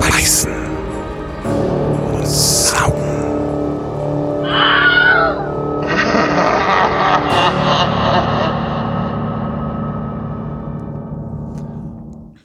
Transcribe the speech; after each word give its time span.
Beißen. 0.00 0.52
Saugen. 2.24 3.02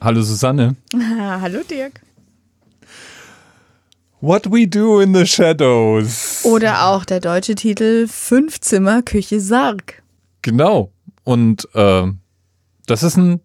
Hallo 0.00 0.20
Susanne. 0.22 0.76
Hallo 0.94 1.60
Dirk. 1.68 2.00
What 4.24 4.50
we 4.50 4.66
do 4.66 5.00
in 5.00 5.14
the 5.14 5.26
shadows. 5.26 6.40
Oder 6.44 6.86
auch 6.86 7.04
der 7.04 7.20
deutsche 7.20 7.54
Titel 7.54 8.08
Fünfzimmer 8.08 9.02
Küche 9.02 9.38
Sarg. 9.38 10.02
Genau. 10.40 10.90
Und 11.24 11.68
äh, 11.74 12.04
das 12.86 13.02
ist 13.02 13.18
ein, 13.18 13.40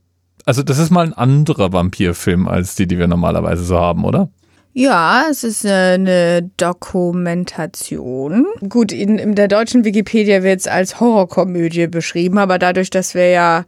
also 0.46 0.64
das 0.64 0.78
ist 0.80 0.90
mal 0.90 1.06
ein 1.06 1.12
anderer 1.12 1.74
Vampirfilm 1.74 2.48
als 2.48 2.76
die, 2.76 2.88
die 2.88 2.98
wir 2.98 3.08
normalerweise 3.08 3.66
so 3.66 3.78
haben, 3.78 4.06
oder? 4.06 4.30
Ja, 4.72 5.26
es 5.30 5.44
ist 5.44 5.66
eine 5.66 6.50
Dokumentation. 6.56 8.46
Gut, 8.70 8.94
in, 8.94 9.20
in 9.20 9.36
der 9.36 9.50
deutschen 9.50 9.84
Wikipedia 9.84 10.44
wird 10.44 10.62
es 10.62 10.68
als 10.68 11.02
Horrorkomödie 11.02 11.88
beschrieben, 11.88 12.38
aber 12.38 12.58
dadurch, 12.58 12.90
dass 12.90 13.16
wir 13.16 13.28
ja 13.28 13.66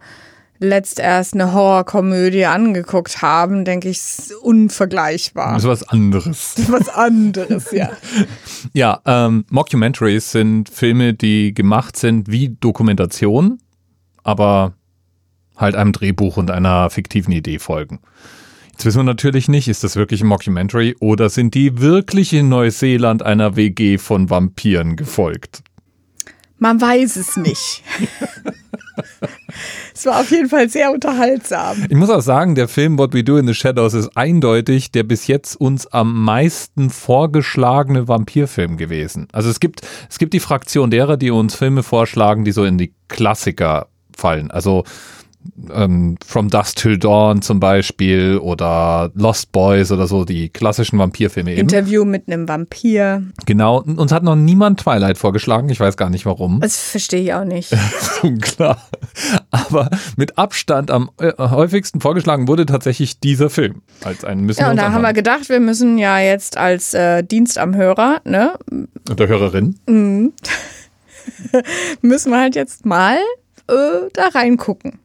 letzt 0.62 1.00
erst 1.00 1.34
eine 1.34 1.52
Horrorkomödie 1.52 2.46
angeguckt 2.46 3.20
haben, 3.20 3.64
denke 3.64 3.88
ich, 3.88 3.98
ist 3.98 4.34
unvergleichbar. 4.34 5.54
Das 5.54 5.64
ist 5.64 5.68
was 5.68 5.88
anderes. 5.88 6.54
Das 6.54 6.64
ist 6.64 6.72
was 6.72 6.88
anderes, 6.88 7.72
ja. 7.72 7.90
Ja, 8.72 9.00
ähm, 9.04 9.44
Mockumentaries 9.50 10.30
sind 10.30 10.68
Filme, 10.68 11.14
die 11.14 11.52
gemacht 11.52 11.96
sind 11.96 12.30
wie 12.30 12.50
Dokumentation, 12.50 13.58
aber 14.22 14.74
halt 15.56 15.74
einem 15.74 15.92
Drehbuch 15.92 16.36
und 16.36 16.50
einer 16.50 16.88
fiktiven 16.90 17.32
Idee 17.32 17.58
folgen. 17.58 17.98
Jetzt 18.70 18.84
wissen 18.84 18.98
wir 18.98 19.04
natürlich 19.04 19.48
nicht, 19.48 19.68
ist 19.68 19.84
das 19.84 19.96
wirklich 19.96 20.22
ein 20.22 20.28
Mockumentary 20.28 20.96
oder 21.00 21.28
sind 21.28 21.54
die 21.54 21.80
wirklich 21.80 22.32
in 22.32 22.48
Neuseeland 22.48 23.22
einer 23.22 23.56
WG 23.56 23.98
von 23.98 24.30
Vampiren 24.30 24.96
gefolgt? 24.96 25.62
Man 26.58 26.80
weiß 26.80 27.16
es 27.16 27.36
nicht. 27.36 27.82
es 29.94 30.06
war 30.06 30.20
auf 30.20 30.30
jeden 30.30 30.48
Fall 30.48 30.68
sehr 30.68 30.92
unterhaltsam. 30.92 31.84
Ich 31.88 31.96
muss 31.96 32.10
auch 32.10 32.20
sagen, 32.20 32.54
der 32.54 32.68
Film 32.68 32.98
What 32.98 33.14
We 33.14 33.24
Do 33.24 33.36
in 33.36 33.46
the 33.46 33.54
Shadows 33.54 33.94
ist 33.94 34.16
eindeutig 34.16 34.92
der 34.92 35.02
bis 35.02 35.26
jetzt 35.26 35.56
uns 35.56 35.86
am 35.86 36.24
meisten 36.24 36.90
vorgeschlagene 36.90 38.08
Vampirfilm 38.08 38.76
gewesen. 38.76 39.28
Also 39.32 39.50
es 39.50 39.60
gibt, 39.60 39.82
es 40.10 40.18
gibt 40.18 40.34
die 40.34 40.40
Fraktion 40.40 40.90
derer, 40.90 41.16
die 41.16 41.30
uns 41.30 41.54
Filme 41.54 41.82
vorschlagen, 41.82 42.44
die 42.44 42.52
so 42.52 42.64
in 42.64 42.78
die 42.78 42.92
Klassiker 43.08 43.88
fallen. 44.16 44.50
Also 44.50 44.84
ähm, 45.72 46.16
From 46.24 46.48
Dusk 46.48 46.76
Till 46.76 46.98
Dawn 46.98 47.42
zum 47.42 47.60
Beispiel 47.60 48.38
oder 48.38 49.10
Lost 49.14 49.52
Boys 49.52 49.92
oder 49.92 50.06
so, 50.06 50.24
die 50.24 50.48
klassischen 50.48 50.98
Vampirfilme 50.98 51.52
eben. 51.52 51.60
Interview 51.60 52.04
mit 52.04 52.28
einem 52.28 52.48
Vampir. 52.48 53.22
Genau, 53.46 53.82
uns 53.82 54.12
hat 54.12 54.22
noch 54.22 54.36
niemand 54.36 54.80
Twilight 54.80 55.18
vorgeschlagen, 55.18 55.68
ich 55.68 55.80
weiß 55.80 55.96
gar 55.96 56.10
nicht 56.10 56.26
warum. 56.26 56.60
Das 56.60 56.78
verstehe 56.78 57.22
ich 57.22 57.34
auch 57.34 57.44
nicht. 57.44 57.74
Unklar. 58.22 58.78
Aber 59.50 59.90
mit 60.16 60.38
Abstand 60.38 60.90
am 60.90 61.10
äh, 61.18 61.32
häufigsten 61.38 62.00
vorgeschlagen 62.00 62.48
wurde 62.48 62.66
tatsächlich 62.66 63.20
dieser 63.20 63.50
Film. 63.50 63.82
Als 64.04 64.24
einen 64.24 64.42
müssen 64.44 64.60
Ja, 64.60 64.70
und 64.70 64.76
da 64.76 64.92
haben 64.92 65.02
wir 65.02 65.12
gedacht, 65.12 65.48
wir 65.48 65.60
müssen 65.60 65.98
ja 65.98 66.18
jetzt 66.18 66.56
als 66.56 66.94
äh, 66.94 67.22
Dienst 67.22 67.58
am 67.58 67.74
Hörer, 67.74 68.20
ne, 68.24 68.54
Und 68.70 69.20
der 69.20 69.28
Hörerin. 69.28 69.78
müssen 72.02 72.30
wir 72.30 72.40
halt 72.40 72.54
jetzt 72.54 72.84
mal 72.86 73.16
äh, 73.68 74.08
da 74.12 74.28
reingucken. 74.34 74.98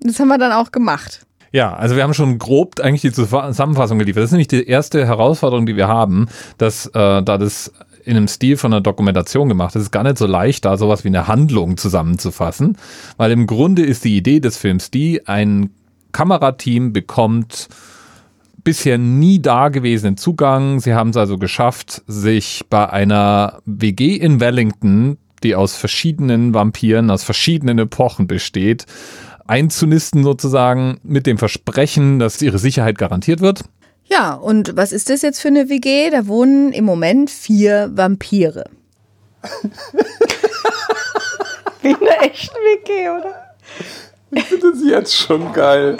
Das 0.00 0.18
haben 0.18 0.28
wir 0.28 0.38
dann 0.38 0.52
auch 0.52 0.72
gemacht. 0.72 1.26
Ja, 1.52 1.74
also 1.74 1.96
wir 1.96 2.04
haben 2.04 2.14
schon 2.14 2.38
grob 2.38 2.78
eigentlich 2.80 3.00
die 3.00 3.12
Zusammenfassung 3.12 3.98
geliefert. 3.98 4.22
Das 4.22 4.28
ist 4.28 4.32
nämlich 4.32 4.48
die 4.48 4.66
erste 4.66 5.04
Herausforderung, 5.06 5.66
die 5.66 5.76
wir 5.76 5.88
haben, 5.88 6.28
dass 6.58 6.86
äh, 6.86 6.90
da 7.22 7.38
das 7.38 7.72
in 8.04 8.16
einem 8.16 8.28
Stil 8.28 8.56
von 8.56 8.72
einer 8.72 8.80
Dokumentation 8.80 9.48
gemacht 9.48 9.74
ist, 9.76 9.82
ist 9.82 9.90
gar 9.90 10.02
nicht 10.02 10.18
so 10.18 10.26
leicht, 10.26 10.64
da 10.64 10.76
sowas 10.76 11.04
wie 11.04 11.08
eine 11.08 11.28
Handlung 11.28 11.76
zusammenzufassen, 11.76 12.76
weil 13.16 13.30
im 13.30 13.46
Grunde 13.46 13.82
ist 13.82 14.04
die 14.04 14.16
Idee 14.16 14.40
des 14.40 14.56
Films 14.56 14.90
die, 14.90 15.26
ein 15.26 15.70
Kamerateam 16.12 16.92
bekommt 16.92 17.68
bisher 18.64 18.98
nie 18.98 19.40
dagewesenen 19.40 20.16
Zugang. 20.16 20.80
Sie 20.80 20.94
haben 20.94 21.10
es 21.10 21.16
also 21.16 21.38
geschafft, 21.38 22.02
sich 22.06 22.64
bei 22.68 22.90
einer 22.90 23.60
WG 23.64 24.16
in 24.16 24.40
Wellington, 24.40 25.18
die 25.42 25.54
aus 25.54 25.76
verschiedenen 25.76 26.52
Vampiren, 26.52 27.10
aus 27.10 27.24
verschiedenen 27.24 27.78
Epochen 27.78 28.26
besteht, 28.26 28.86
einzunisten 29.46 30.22
sozusagen 30.22 30.98
mit 31.02 31.26
dem 31.26 31.38
Versprechen, 31.38 32.18
dass 32.18 32.42
ihre 32.42 32.58
Sicherheit 32.58 32.98
garantiert 32.98 33.40
wird. 33.40 33.64
Ja, 34.10 34.34
und 34.34 34.76
was 34.76 34.90
ist 34.92 35.08
das 35.08 35.22
jetzt 35.22 35.40
für 35.40 35.48
eine 35.48 35.68
WG? 35.68 36.10
Da 36.10 36.26
wohnen 36.26 36.72
im 36.72 36.84
Moment 36.84 37.30
vier 37.30 37.90
Vampire. 37.94 38.64
Wie 41.82 41.94
eine 41.94 42.18
echte 42.20 42.54
WG, 42.54 43.08
oder? 43.08 43.54
Ich 44.32 44.44
finde 44.44 44.72
das 44.72 44.80
jetzt 44.84 45.16
schon 45.16 45.52
geil. 45.52 45.96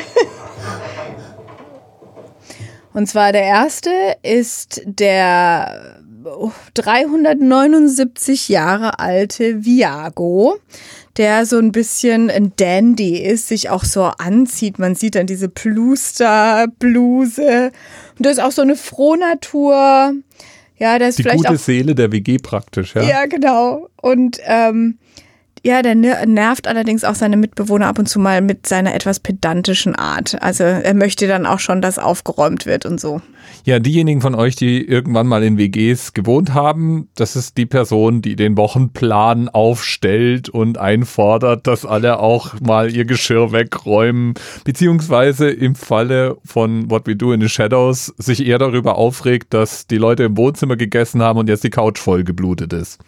Und 2.92 3.06
zwar 3.06 3.30
der 3.32 3.44
erste 3.44 3.90
ist 4.22 4.82
der 4.84 6.00
379 6.74 8.48
Jahre 8.48 8.98
alte 8.98 9.64
Viago, 9.64 10.58
der 11.20 11.44
so 11.44 11.58
ein 11.58 11.70
bisschen 11.70 12.30
ein 12.30 12.54
Dandy 12.56 13.18
ist, 13.18 13.48
sich 13.48 13.68
auch 13.68 13.84
so 13.84 14.04
anzieht. 14.04 14.78
Man 14.78 14.94
sieht 14.94 15.16
dann 15.16 15.26
diese 15.26 15.50
Pluster-Bluse. 15.50 17.72
Und 18.16 18.24
das 18.24 18.38
ist 18.38 18.42
auch 18.42 18.52
so 18.52 18.62
eine 18.62 18.74
Frohnatur. 18.74 20.14
Ja, 20.78 20.98
der 20.98 21.10
ist 21.10 21.18
Die 21.18 21.24
vielleicht 21.24 21.40
gute 21.40 21.50
auch 21.50 21.58
Seele 21.58 21.94
der 21.94 22.10
WG 22.10 22.38
praktisch, 22.38 22.94
ja. 22.94 23.02
ja, 23.02 23.26
genau. 23.26 23.90
Und 24.00 24.38
ähm, 24.44 24.96
ja, 25.64 25.82
der 25.82 25.94
ner- 25.94 26.26
nervt 26.26 26.66
allerdings 26.66 27.04
auch 27.04 27.14
seine 27.14 27.36
Mitbewohner 27.36 27.86
ab 27.86 27.98
und 27.98 28.06
zu 28.08 28.18
mal 28.18 28.40
mit 28.40 28.66
seiner 28.66 28.94
etwas 28.94 29.20
pedantischen 29.20 29.94
Art. 29.94 30.40
Also 30.42 30.64
er 30.64 30.94
möchte 30.94 31.26
dann 31.28 31.46
auch 31.46 31.58
schon, 31.58 31.82
dass 31.82 31.98
aufgeräumt 31.98 32.66
wird 32.66 32.86
und 32.86 33.00
so. 33.00 33.20
Ja, 33.64 33.78
diejenigen 33.78 34.20
von 34.20 34.34
euch, 34.34 34.56
die 34.56 34.82
irgendwann 34.86 35.26
mal 35.26 35.42
in 35.42 35.58
WGs 35.58 36.12
gewohnt 36.14 36.54
haben, 36.54 37.08
das 37.14 37.36
ist 37.36 37.58
die 37.58 37.66
Person, 37.66 38.22
die 38.22 38.36
den 38.36 38.56
Wochenplan 38.56 39.48
aufstellt 39.48 40.48
und 40.48 40.78
einfordert, 40.78 41.66
dass 41.66 41.84
alle 41.84 42.20
auch 42.20 42.58
mal 42.60 42.90
ihr 42.94 43.04
Geschirr 43.04 43.52
wegräumen, 43.52 44.34
beziehungsweise 44.64 45.50
im 45.50 45.74
Falle 45.74 46.38
von 46.44 46.90
What 46.90 47.06
We 47.06 47.16
Do 47.16 47.32
in 47.32 47.40
the 47.40 47.48
Shadows 47.48 48.14
sich 48.16 48.46
eher 48.46 48.58
darüber 48.58 48.96
aufregt, 48.96 49.52
dass 49.52 49.86
die 49.86 49.98
Leute 49.98 50.22
im 50.24 50.36
Wohnzimmer 50.36 50.76
gegessen 50.76 51.22
haben 51.22 51.38
und 51.38 51.48
jetzt 51.48 51.64
die 51.64 51.70
Couch 51.70 51.98
voll 51.98 52.24
geblutet 52.24 52.72
ist. 52.72 52.98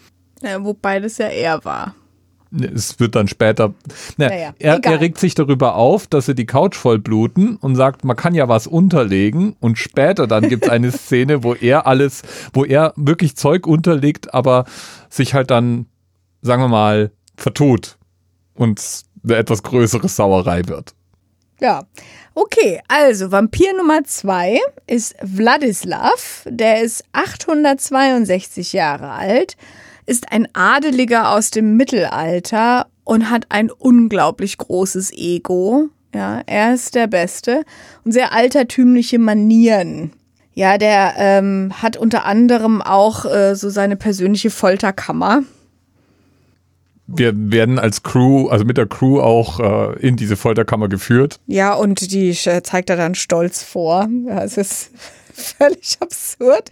Ja, 0.43 0.63
wobei 0.63 1.01
das 1.01 1.19
ja 1.19 1.29
er 1.29 1.65
war. 1.65 1.95
Es 2.75 3.01
wird 3.01 3.15
dann 3.15 3.29
später. 3.29 3.75
Na, 4.17 4.29
Naja, 4.29 4.55
er, 4.59 4.79
er 4.83 5.01
regt 5.01 5.19
sich 5.19 5.35
darüber 5.35 5.75
auf, 5.77 6.07
dass 6.07 6.27
sie 6.27 6.35
die 6.35 6.47
Couch 6.47 6.77
voll 6.77 6.99
bluten 6.99 7.57
und 7.57 7.77
sagt, 7.77 8.05
man 8.05 8.17
kann 8.17 8.35
ja 8.35 8.49
was 8.49 8.67
unterlegen. 8.67 9.57
Und 9.61 9.79
später 9.79 10.27
dann 10.27 10.49
gibt 10.49 10.65
es 10.65 10.71
eine 10.71 10.93
Szene, 10.93 11.43
wo 11.43 11.55
er 11.55 11.87
alles, 11.87 12.23
wo 12.53 12.65
er 12.65 12.93
wirklich 12.97 13.37
Zeug 13.37 13.67
unterlegt, 13.67 14.35
aber 14.35 14.65
sich 15.09 15.35
halt 15.35 15.51
dann, 15.51 15.87
sagen 16.43 16.63
wir 16.63 16.69
mal, 16.69 17.11
vertut 17.37 17.97
und 18.55 18.81
eine 19.25 19.37
etwas 19.37 19.63
größere 19.63 20.09
Sauerei 20.09 20.67
wird. 20.67 20.95
Ja. 21.61 21.85
Okay, 22.35 22.81
also 22.89 23.31
Vampir 23.31 23.73
Nummer 23.77 24.05
zwei 24.05 24.59
ist 24.87 25.15
Wladislav. 25.23 26.47
Der 26.49 26.83
ist 26.83 27.05
862 27.13 28.73
Jahre 28.73 29.11
alt, 29.11 29.57
ist 30.13 30.31
ein 30.31 30.47
Adeliger 30.53 31.31
aus 31.31 31.51
dem 31.51 31.79
Mittelalter 31.79 32.87
und 33.03 33.31
hat 33.31 33.47
ein 33.49 33.71
unglaublich 33.71 34.59
großes 34.59 35.11
Ego. 35.11 35.89
Ja, 36.15 36.43
er 36.45 36.75
ist 36.75 36.95
der 36.95 37.07
Beste 37.07 37.65
und 38.05 38.13
sehr 38.13 38.35
altertümliche 38.35 39.19
Manieren. 39.19 40.13
Ja, 40.53 40.77
der 40.77 41.15
ähm, 41.17 41.73
hat 41.81 41.97
unter 41.97 42.27
anderem 42.27 42.83
auch 42.83 43.25
äh, 43.25 43.55
so 43.55 43.71
seine 43.71 43.97
persönliche 43.97 44.51
Folterkammer. 44.51 45.45
Wir 47.07 47.33
werden 47.35 47.79
als 47.79 48.03
Crew, 48.03 48.49
also 48.49 48.67
mit 48.67 48.77
der 48.77 48.87
Crew 48.87 49.19
auch 49.19 49.61
äh, 49.61 49.99
in 50.07 50.17
diese 50.17 50.37
Folterkammer 50.37 50.91
geführt. 50.91 51.41
Ja, 51.47 51.73
und 51.73 52.13
die 52.13 52.29
äh, 52.29 52.63
zeigt 52.63 52.91
er 52.91 52.97
dann 52.97 53.15
stolz 53.15 53.63
vor. 53.63 54.11
Ja, 54.27 54.45
es 54.45 54.59
ist 54.59 54.91
völlig 55.33 55.97
absurd. 56.01 56.69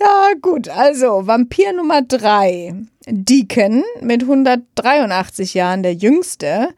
Ja, 0.00 0.30
gut, 0.40 0.68
also 0.68 1.26
Vampir 1.26 1.72
Nummer 1.72 2.02
drei. 2.02 2.74
Deacon 3.06 3.82
mit 4.00 4.22
183 4.22 5.54
Jahren, 5.54 5.82
der 5.82 5.94
jüngste. 5.94 6.68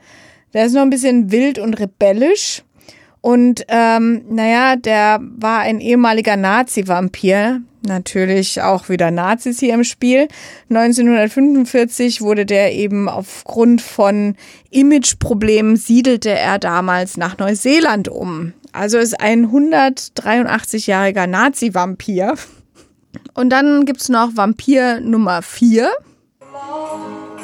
Der 0.55 0.67
ist 0.67 0.73
noch 0.73 0.83
ein 0.83 0.91
bisschen 0.91 1.31
wild 1.31 1.59
und 1.59 1.75
rebellisch 1.75 2.63
Und 3.21 3.65
ähm, 3.69 4.23
naja, 4.31 4.77
der 4.77 5.21
war 5.21 5.61
ein 5.61 5.81
ehemaliger 5.81 6.37
Nazi-Vampir. 6.37 7.61
Natürlich 7.87 8.61
auch 8.63 8.89
wieder 8.89 9.11
Nazis 9.11 9.61
hier 9.61 9.75
im 9.75 9.85
Spiel. 9.85 10.29
1945 10.71 12.21
wurde 12.21 12.47
der 12.47 12.75
eben 12.75 13.09
aufgrund 13.09 13.81
von 13.83 14.37
Imageproblemen 14.71 15.77
siedelte 15.77 16.31
er 16.31 16.59
damals 16.59 17.17
nach 17.17 17.39
Neuseeland 17.39 18.09
um. 18.09 18.53
Also 18.73 18.99
ist 18.99 19.21
ein 19.21 19.51
183-jähriger 19.51 21.27
Nazi-Vampir. 21.27 22.35
Und 23.35 23.51
dann 23.51 23.85
gibt's 23.85 24.09
noch 24.09 24.31
Vampir 24.35 25.01
Nummer 25.01 25.43
4. 25.43 25.91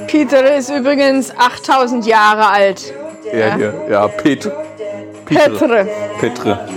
Peter 0.07 0.57
ist 0.57 0.71
übrigens 0.71 1.33
8000 1.37 2.07
Jahre 2.07 2.49
alt. 2.49 2.93
Ja, 3.33 3.57
hier. 3.57 3.87
Ja, 3.91 4.09
Pet 4.09 4.51
Petre. 5.27 5.89
Petre. 6.21 6.69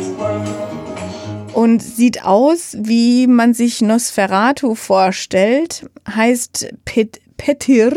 Und 1.53 1.83
sieht 1.83 2.25
aus, 2.25 2.75
wie 2.79 3.27
man 3.27 3.53
sich 3.53 3.81
Nosferatu 3.81 4.75
vorstellt. 4.75 5.89
Heißt 6.07 6.69
Pet 6.85 7.21
Petir. 7.37 7.93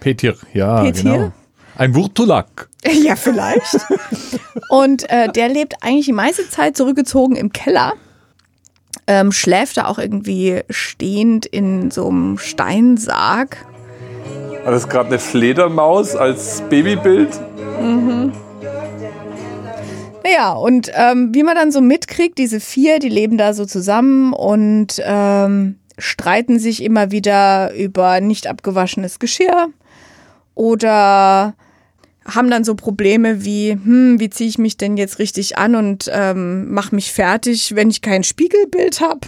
Petir, 0.00 0.36
ja, 0.54 0.82
Petir? 0.82 1.02
genau. 1.02 1.32
Ein 1.76 1.94
Wurtulak. 1.94 2.68
Ja, 3.02 3.14
vielleicht. 3.14 3.76
Und 4.70 5.08
äh, 5.10 5.28
der 5.30 5.50
lebt 5.50 5.74
eigentlich 5.82 6.06
die 6.06 6.12
meiste 6.12 6.48
Zeit 6.48 6.76
zurückgezogen 6.76 7.36
im 7.36 7.52
Keller. 7.52 7.92
Ähm, 9.12 9.32
schläft 9.32 9.76
da 9.76 9.86
auch 9.86 9.98
irgendwie 9.98 10.60
stehend 10.70 11.44
in 11.44 11.90
so 11.90 12.06
einem 12.06 12.38
Steinsarg. 12.38 13.56
War 14.62 14.70
das 14.70 14.88
gerade 14.88 15.08
eine 15.08 15.18
Fledermaus 15.18 16.14
als 16.14 16.62
Babybild? 16.70 17.28
Naja, 20.22 20.52
und 20.52 20.92
ähm, 20.94 21.30
wie 21.34 21.42
man 21.42 21.56
dann 21.56 21.72
so 21.72 21.80
mitkriegt, 21.80 22.38
diese 22.38 22.60
vier, 22.60 23.00
die 23.00 23.08
leben 23.08 23.36
da 23.36 23.52
so 23.52 23.64
zusammen 23.64 24.32
und 24.32 25.02
ähm, 25.04 25.80
streiten 25.98 26.60
sich 26.60 26.80
immer 26.80 27.10
wieder 27.10 27.74
über 27.74 28.20
nicht 28.20 28.46
abgewaschenes 28.46 29.18
Geschirr 29.18 29.70
oder 30.54 31.54
haben 32.34 32.50
dann 32.50 32.64
so 32.64 32.74
Probleme 32.74 33.44
wie, 33.44 33.72
hm, 33.72 34.20
wie 34.20 34.30
ziehe 34.30 34.48
ich 34.48 34.58
mich 34.58 34.76
denn 34.76 34.96
jetzt 34.96 35.18
richtig 35.18 35.58
an 35.58 35.74
und 35.74 36.10
ähm, 36.12 36.70
mach 36.72 36.92
mich 36.92 37.12
fertig, 37.12 37.74
wenn 37.74 37.90
ich 37.90 38.02
kein 38.02 38.24
Spiegelbild 38.24 39.00
habe. 39.00 39.20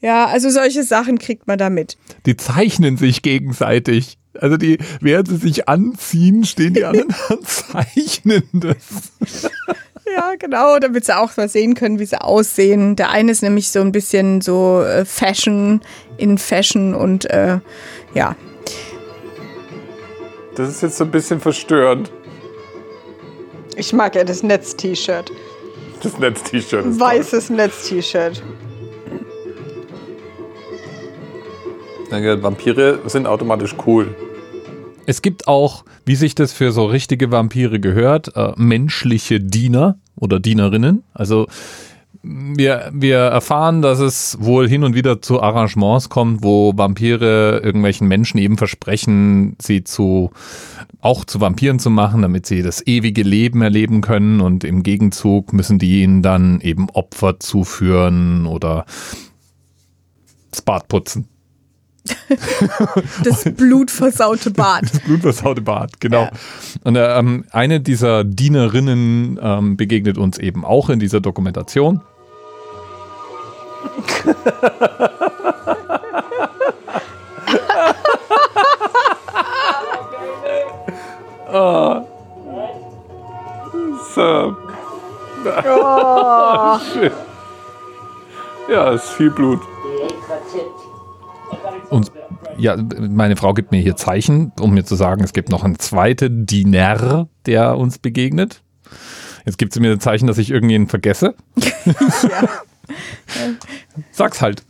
Ja, 0.00 0.26
also 0.26 0.48
solche 0.50 0.82
Sachen 0.82 1.18
kriegt 1.18 1.46
man 1.46 1.58
da 1.58 1.68
mit. 1.68 1.98
Die 2.26 2.36
zeichnen 2.36 2.96
sich 2.96 3.22
gegenseitig. 3.22 4.18
Also 4.38 4.56
die, 4.56 4.78
während 5.00 5.28
sie 5.28 5.36
sich 5.36 5.68
anziehen, 5.68 6.44
stehen 6.44 6.74
die 6.74 6.84
anderen 6.84 7.14
und 7.28 7.46
zeichnen 7.46 8.44
das. 8.52 9.12
Ja, 10.12 10.34
genau, 10.36 10.78
damit 10.80 11.04
sie 11.04 11.16
auch 11.16 11.36
mal 11.36 11.48
sehen 11.48 11.74
können, 11.74 12.00
wie 12.00 12.04
sie 12.04 12.20
aussehen. 12.20 12.96
Der 12.96 13.10
eine 13.10 13.30
ist 13.30 13.42
nämlich 13.42 13.68
so 13.70 13.80
ein 13.80 13.92
bisschen 13.92 14.40
so 14.40 14.82
äh, 14.82 15.04
Fashion 15.04 15.82
in 16.16 16.36
Fashion 16.36 16.94
und 16.94 17.26
äh, 17.26 17.60
ja. 18.12 18.34
Das 20.60 20.68
ist 20.68 20.82
jetzt 20.82 20.98
so 20.98 21.04
ein 21.04 21.10
bisschen 21.10 21.40
verstörend. 21.40 22.12
Ich 23.76 23.94
mag 23.94 24.14
ja 24.14 24.24
das 24.24 24.42
Netz-T-Shirt. 24.42 25.32
Das 26.02 26.18
Netz-T-Shirt 26.18 26.84
ist 26.84 27.00
Weißes 27.00 27.48
Netz-T-Shirt. 27.48 28.42
Vampire 32.10 32.98
sind 33.06 33.26
automatisch 33.26 33.74
cool. 33.86 34.14
Es 35.06 35.22
gibt 35.22 35.48
auch, 35.48 35.86
wie 36.04 36.14
sich 36.14 36.34
das 36.34 36.52
für 36.52 36.72
so 36.72 36.84
richtige 36.84 37.30
Vampire 37.30 37.80
gehört, 37.80 38.36
äh, 38.36 38.52
menschliche 38.56 39.40
Diener 39.40 39.98
oder 40.14 40.40
Dienerinnen. 40.40 41.04
Also 41.14 41.46
wir, 42.22 42.90
wir 42.92 43.18
erfahren, 43.18 43.80
dass 43.80 43.98
es 43.98 44.36
wohl 44.40 44.68
hin 44.68 44.84
und 44.84 44.94
wieder 44.94 45.22
zu 45.22 45.40
Arrangements 45.40 46.08
kommt, 46.08 46.42
wo 46.42 46.72
Vampire 46.76 47.60
irgendwelchen 47.64 48.08
Menschen 48.08 48.38
eben 48.38 48.58
versprechen, 48.58 49.56
sie 49.60 49.84
zu 49.84 50.30
auch 51.00 51.24
zu 51.24 51.40
Vampiren 51.40 51.78
zu 51.78 51.88
machen, 51.88 52.22
damit 52.22 52.44
sie 52.44 52.62
das 52.62 52.86
ewige 52.86 53.22
Leben 53.22 53.62
erleben 53.62 54.02
können 54.02 54.40
und 54.40 54.64
im 54.64 54.82
Gegenzug 54.82 55.52
müssen 55.54 55.78
die 55.78 56.02
ihnen 56.02 56.22
dann 56.22 56.60
eben 56.60 56.90
Opfer 56.90 57.40
zuführen 57.40 58.44
oder 58.46 58.84
das 60.50 60.62
Bad 60.62 60.88
putzen. 60.88 61.26
Das 63.24 63.44
blutversaute 63.44 64.50
Bad. 64.50 64.84
Das 64.84 65.00
blutversaute 65.00 65.60
Bad, 65.60 66.00
genau. 66.00 66.22
Ja. 66.22 66.30
Und 66.84 66.96
äh, 66.96 67.18
ähm, 67.18 67.44
eine 67.50 67.80
dieser 67.80 68.24
Dienerinnen 68.24 69.38
ähm, 69.40 69.76
begegnet 69.76 70.18
uns 70.18 70.38
eben 70.38 70.64
auch 70.64 70.88
in 70.88 70.98
dieser 70.98 71.20
Dokumentation. 71.20 72.00
So. 84.14 84.56
Schön. 86.92 87.10
Ja, 88.68 88.90
ist 88.92 89.08
viel 89.10 89.30
Blut. 89.30 89.58
Und 91.88 92.12
ja, 92.56 92.76
meine 92.76 93.34
Frau 93.34 93.52
gibt 93.52 93.72
mir 93.72 93.80
hier 93.80 93.96
Zeichen, 93.96 94.52
um 94.60 94.72
mir 94.74 94.84
zu 94.84 94.94
sagen, 94.94 95.24
es 95.24 95.32
gibt 95.32 95.48
noch 95.48 95.64
einen 95.64 95.80
zweiten 95.80 96.46
Diener, 96.46 97.26
der 97.46 97.76
uns 97.76 97.98
begegnet. 97.98 98.62
Jetzt 99.44 99.58
gibt 99.58 99.72
sie 99.72 99.80
mir 99.80 99.90
ein 99.90 99.98
Zeichen, 99.98 100.28
dass 100.28 100.38
ich 100.38 100.52
irgendjemanden 100.52 100.88
vergesse. 100.88 101.34
ja. 101.56 102.48
Sag's 104.12 104.40
halt. 104.40 104.62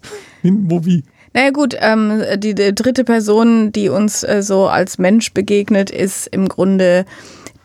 Hin, 0.42 0.64
wo, 0.68 0.84
wie. 0.84 1.04
Naja 1.32 1.50
gut, 1.50 1.76
ähm, 1.78 2.22
die, 2.38 2.54
die 2.54 2.74
dritte 2.74 3.04
Person, 3.04 3.72
die 3.72 3.88
uns 3.88 4.24
äh, 4.24 4.42
so 4.42 4.66
als 4.66 4.98
Mensch 4.98 5.32
begegnet, 5.32 5.90
ist 5.90 6.26
im 6.26 6.48
Grunde 6.48 7.04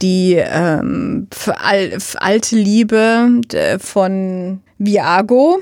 die 0.01 0.35
ähm, 0.35 1.27
alte 1.57 2.55
Liebe 2.55 3.41
von 3.79 4.61
Viago, 4.77 5.59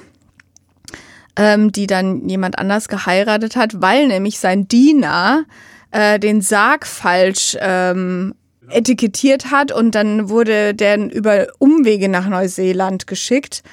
ähm, 1.36 1.72
die 1.72 1.88
dann 1.88 2.28
jemand 2.28 2.58
anders 2.58 2.88
geheiratet 2.88 3.56
hat, 3.56 3.82
weil 3.82 4.08
nämlich 4.08 4.40
sein 4.40 4.68
Diener 4.68 5.46
äh, 5.92 6.20
den 6.20 6.42
Sarg 6.42 6.88
falsch 6.88 7.56
ähm, 7.60 8.34
etikettiert 8.70 9.52
hat 9.52 9.72
und 9.72 9.96
dann 9.96 10.30
wurde 10.30 10.74
der 10.74 10.98
über 11.14 11.48
Umwege 11.60 12.10
nach 12.10 12.28
Neuseeland 12.28 13.08
geschickt. 13.08 13.64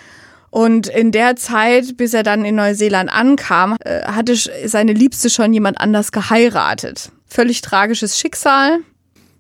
Und 0.50 0.88
in 0.88 1.12
der 1.12 1.36
Zeit, 1.36 1.96
bis 1.96 2.12
er 2.12 2.24
dann 2.24 2.44
in 2.44 2.56
Neuseeland 2.56 3.10
ankam, 3.10 3.76
äh, 3.84 4.02
hatte 4.02 4.34
seine 4.34 4.92
Liebste 4.92 5.30
schon 5.30 5.52
jemand 5.52 5.80
anders 5.80 6.10
geheiratet. 6.10 7.12
Völlig 7.26 7.60
tragisches 7.60 8.18
Schicksal. 8.18 8.78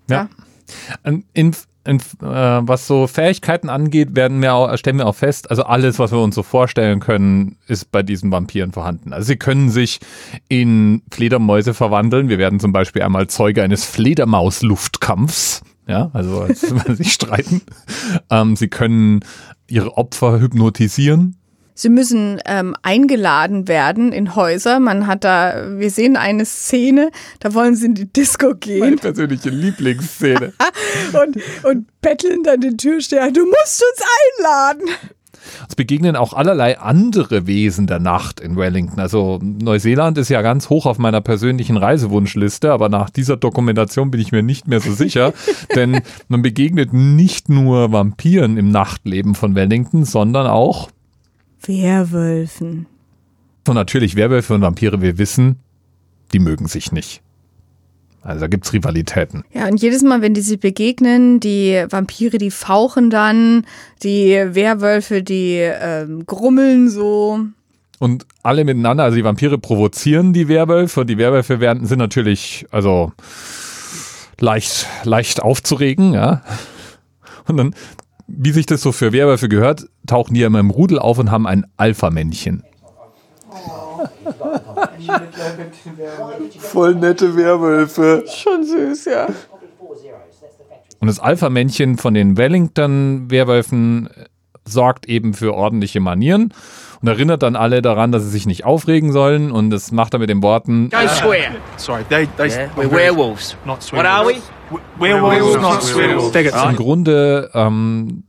Ja. 0.08 0.28
In, 1.04 1.24
in, 1.32 1.56
in, 1.84 1.98
äh, 1.98 2.00
was 2.20 2.86
so 2.86 3.08
Fähigkeiten 3.08 3.68
angeht, 3.68 4.14
werden 4.14 4.40
wir 4.40 4.54
auch, 4.54 4.76
stellen 4.76 4.98
wir 4.98 5.06
auch 5.06 5.16
fest, 5.16 5.50
also 5.50 5.64
alles, 5.64 5.98
was 5.98 6.12
wir 6.12 6.20
uns 6.20 6.36
so 6.36 6.44
vorstellen 6.44 7.00
können, 7.00 7.56
ist 7.66 7.90
bei 7.90 8.04
diesen 8.04 8.30
Vampiren 8.30 8.70
vorhanden. 8.70 9.12
Also 9.12 9.26
sie 9.26 9.36
können 9.36 9.70
sich 9.70 9.98
in 10.48 11.02
Fledermäuse 11.10 11.74
verwandeln. 11.74 12.28
Wir 12.28 12.38
werden 12.38 12.60
zum 12.60 12.72
Beispiel 12.72 13.02
einmal 13.02 13.26
Zeuge 13.26 13.62
eines 13.64 13.84
Fledermaus-Luftkampfs. 13.84 15.62
Ja, 15.86 16.10
also 16.12 16.46
sie 16.94 17.04
streiten. 17.04 17.62
Ähm, 18.30 18.56
sie 18.56 18.68
können 18.68 19.20
ihre 19.66 19.96
Opfer 19.96 20.40
hypnotisieren. 20.40 21.36
Sie 21.80 21.88
müssen 21.88 22.38
ähm, 22.44 22.76
eingeladen 22.82 23.66
werden 23.66 24.12
in 24.12 24.36
Häuser. 24.36 24.80
Man 24.80 25.06
hat 25.06 25.24
da, 25.24 25.78
wir 25.78 25.90
sehen 25.90 26.18
eine 26.18 26.44
Szene, 26.44 27.10
da 27.38 27.54
wollen 27.54 27.74
sie 27.74 27.86
in 27.86 27.94
die 27.94 28.12
Disco 28.12 28.48
Meine 28.48 28.58
gehen 28.58 28.98
persönliche 28.98 29.48
Lieblingsszene. 29.48 30.52
und, 31.22 31.36
und 31.64 32.00
betteln 32.02 32.42
dann 32.42 32.60
den 32.60 32.76
Türsteher, 32.76 33.30
du 33.30 33.46
musst 33.46 33.82
uns 33.82 34.06
einladen. 34.36 34.90
Es 35.68 35.74
begegnen 35.74 36.16
auch 36.16 36.32
allerlei 36.32 36.78
andere 36.78 37.46
Wesen 37.46 37.86
der 37.86 37.98
Nacht 37.98 38.40
in 38.40 38.56
Wellington. 38.56 39.00
Also 39.00 39.38
Neuseeland 39.42 40.18
ist 40.18 40.28
ja 40.28 40.42
ganz 40.42 40.70
hoch 40.70 40.86
auf 40.86 40.98
meiner 40.98 41.20
persönlichen 41.20 41.76
Reisewunschliste, 41.76 42.72
aber 42.72 42.88
nach 42.88 43.10
dieser 43.10 43.36
Dokumentation 43.36 44.10
bin 44.10 44.20
ich 44.20 44.32
mir 44.32 44.42
nicht 44.42 44.68
mehr 44.68 44.80
so 44.80 44.92
sicher, 44.92 45.32
denn 45.74 46.00
man 46.28 46.42
begegnet 46.42 46.92
nicht 46.92 47.48
nur 47.48 47.92
Vampiren 47.92 48.56
im 48.56 48.70
Nachtleben 48.70 49.34
von 49.34 49.54
Wellington, 49.54 50.04
sondern 50.04 50.46
auch 50.46 50.90
Werwölfen. 51.62 52.86
und 53.68 53.74
natürlich 53.74 54.16
Werwölfe 54.16 54.54
und 54.54 54.62
Vampire, 54.62 55.02
wir 55.02 55.18
wissen, 55.18 55.56
die 56.32 56.38
mögen 56.38 56.66
sich 56.68 56.92
nicht. 56.92 57.22
Also 58.22 58.40
da 58.40 58.46
gibt's 58.48 58.72
Rivalitäten. 58.72 59.44
Ja, 59.52 59.66
und 59.66 59.80
jedes 59.80 60.02
Mal, 60.02 60.20
wenn 60.20 60.34
die 60.34 60.42
sich 60.42 60.60
begegnen, 60.60 61.40
die 61.40 61.84
Vampire, 61.88 62.38
die 62.38 62.50
fauchen 62.50 63.10
dann, 63.10 63.66
die 64.02 64.34
Werwölfe, 64.52 65.22
die 65.22 65.56
ähm, 65.58 66.26
grummeln 66.26 66.90
so. 66.90 67.40
Und 67.98 68.26
alle 68.42 68.64
miteinander, 68.64 69.04
also 69.04 69.16
die 69.16 69.24
Vampire 69.24 69.58
provozieren 69.58 70.32
die 70.32 70.48
Werwölfe 70.48 71.00
und 71.00 71.06
die 71.08 71.18
Werwölfe 71.18 71.60
werden, 71.60 71.86
sind 71.86 71.98
natürlich, 71.98 72.66
also 72.70 73.12
leicht, 74.38 74.86
leicht 75.04 75.42
aufzuregen, 75.42 76.12
ja. 76.12 76.42
Und 77.46 77.56
dann 77.56 77.74
wie 78.32 78.52
sich 78.52 78.66
das 78.66 78.82
so 78.82 78.92
für 78.92 79.12
Werwölfe 79.12 79.48
gehört, 79.48 79.86
tauchen 80.06 80.34
die 80.34 80.40
ja 80.40 80.46
immer 80.46 80.60
im 80.60 80.70
Rudel 80.70 80.98
auf 80.98 81.18
und 81.18 81.30
haben 81.30 81.46
ein 81.46 81.66
Alpha-Männchen. 81.76 82.62
Voll 86.58 86.94
nette 86.94 87.36
Werwölfe. 87.36 88.24
Schon 88.26 88.64
süß, 88.64 89.04
ja. 89.06 89.26
Und 91.00 91.06
das 91.06 91.18
Alpha-Männchen 91.18 91.96
von 91.96 92.12
den 92.14 92.36
Wellington-Werwölfen 92.36 94.08
sorgt 94.66 95.06
eben 95.08 95.32
für 95.34 95.54
ordentliche 95.54 96.00
Manieren 96.00 96.52
und 97.00 97.08
erinnert 97.08 97.42
dann 97.42 97.56
alle 97.56 97.80
daran, 97.80 98.12
dass 98.12 98.24
sie 98.24 98.28
sich 98.30 98.46
nicht 98.46 98.64
aufregen 98.64 99.10
sollen. 99.12 99.50
Und 99.50 99.70
das 99.70 99.90
macht 99.92 100.12
er 100.14 100.18
mit 100.20 100.28
den 100.28 100.42
Worten, 100.42 100.90
Go 100.90 100.98
swear. 101.08 101.52
Sorry, 101.76 102.04
they 102.10 102.28
they 102.36 102.48
Yeah, 102.50 102.68
we're 102.76 102.90
werewolves. 102.90 103.56
not 103.64 103.78
What 103.92 104.04
are 104.04 104.26
we? 104.28 104.34
Werewolves, 104.98 105.56
not 105.60 105.82
swearwolves. 105.82 106.70
im 106.70 106.76
Grunde 106.76 107.50
ähm, 107.54 108.24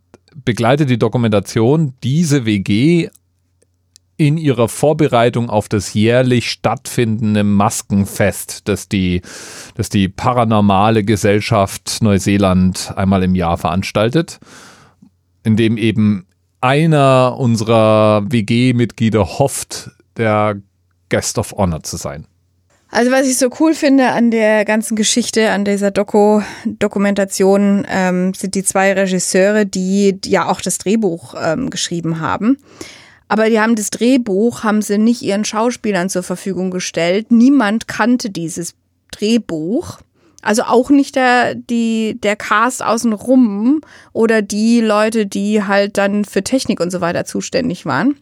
begleitet 0.46 0.90
die 0.90 0.98
Dokumentation 0.98 1.94
diese 2.04 2.46
WG 2.46 3.10
in 4.22 4.38
ihrer 4.38 4.68
Vorbereitung 4.68 5.50
auf 5.50 5.68
das 5.68 5.96
jährlich 5.96 6.52
stattfindende 6.52 7.44
Maskenfest, 7.44 8.68
das 8.68 8.88
die, 8.88 9.24
das 9.74 9.90
die 9.90 10.10
paranormale 10.10 11.04
Gesellschaft 11.04 11.98
Neuseeland 12.04 12.94
einmal 12.96 13.24
im 13.24 13.34
Jahr 13.34 13.58
veranstaltet, 13.58 14.40
in 15.44 15.56
dem 15.56 15.76
eben 15.76 16.28
einer 16.62 17.36
unserer 17.40 18.22
WG-Mitglieder 18.32 19.40
hofft, 19.40 19.90
der 20.18 20.62
Guest 21.10 21.40
of 21.40 21.54
Honor 21.54 21.82
zu 21.82 21.98
sein. 21.98 22.28
Also 22.92 23.10
was 23.10 23.26
ich 23.26 23.40
so 23.40 23.50
cool 23.60 23.74
finde 23.74 24.10
an 24.10 24.30
der 24.30 24.66
ganzen 24.66 24.96
Geschichte, 24.96 25.50
an 25.50 25.66
dieser 25.66 25.90
Doku, 25.90 26.42
Dokumentation, 26.66 27.88
ähm, 27.90 28.36
sind 28.36 28.54
die 28.54 28.64
zwei 28.64 28.94
Regisseure, 28.94 29.66
die 29.66 30.20
ja 30.26 30.48
auch 30.48 30.62
das 30.62 30.78
Drehbuch 30.78 31.34
ähm, 31.42 31.72
geschrieben 31.72 32.20
haben. 32.20 32.58
Aber 33.32 33.50
die 33.50 33.62
haben 33.62 33.78
das 33.78 33.92
Drehbuch, 33.92 34.66
haben 34.66 34.82
sie 34.82 34.98
nicht 34.98 35.22
ihren 35.22 35.46
Schauspielern 35.46 36.10
zur 36.10 36.22
Verfügung 36.22 36.70
gestellt. 36.70 37.32
Niemand 37.32 37.88
kannte 37.88 38.30
dieses 38.30 38.76
Drehbuch. 39.10 40.00
Also 40.42 40.64
auch 40.64 40.90
nicht 40.90 41.16
der, 41.16 41.56
die, 41.56 42.20
der 42.22 42.36
Cast 42.36 42.84
außenrum 42.84 43.80
oder 44.12 44.42
die 44.42 44.82
Leute, 44.82 45.28
die 45.28 45.64
halt 45.64 45.98
dann 45.98 46.26
für 46.26 46.44
Technik 46.44 46.82
und 46.82 46.92
so 46.92 47.00
weiter 47.00 47.24
zuständig 47.24 47.86
waren. 47.86 48.18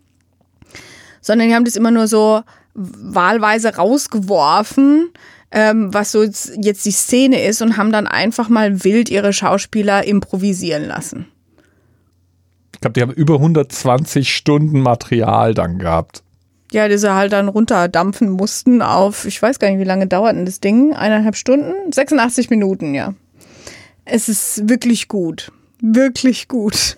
Sondern 1.22 1.48
die 1.48 1.56
haben 1.56 1.66
das 1.66 1.76
immer 1.76 1.90
nur 1.90 2.08
so 2.08 2.44
wahlweise 2.76 3.78
rausgeworfen, 3.78 5.10
ähm, 5.50 5.92
was 5.92 6.12
so 6.12 6.22
jetzt 6.22 6.52
jetzt 6.62 6.86
die 6.86 6.92
Szene 6.92 7.44
ist 7.44 7.64
und 7.64 7.78
haben 7.78 7.92
dann 7.92 8.06
einfach 8.06 8.48
mal 8.48 8.84
wild 8.84 9.10
ihre 9.10 9.34
Schauspieler 9.34 10.04
improvisieren 10.04 10.86
lassen. 10.86 11.26
Ich 12.80 12.82
glaube, 12.82 12.94
die 12.94 13.02
haben 13.02 13.12
über 13.12 13.34
120 13.34 14.34
Stunden 14.34 14.80
Material 14.80 15.54
dann 15.54 15.80
gehabt. 15.80 16.24
Ja, 16.72 16.88
die 16.88 16.98
sie 16.98 17.14
halt 17.14 17.34
dann 17.34 17.50
runterdampfen 17.50 18.30
mussten 18.30 18.82
auf, 18.82 19.26
ich 19.26 19.42
weiß 19.42 19.60
gar 19.60 19.70
nicht, 19.70 19.80
wie 19.80 19.84
lange 19.84 20.08
dauert 20.08 20.38
denn 20.38 20.46
das 20.46 20.62
Ding? 20.62 20.94
Eineinhalb 20.94 21.36
Stunden? 21.36 21.92
86 21.92 22.50
Minuten, 22.50 22.94
ja. 22.94 23.16
Es 24.06 24.30
ist 24.30 24.70
wirklich 24.70 25.10
gut. 25.10 25.52
Wirklich 25.82 26.48
gut. 26.48 26.98